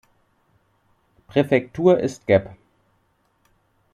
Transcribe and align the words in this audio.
Präfektur 1.27 1.99
ist 1.99 2.25
Gap. 2.25 2.55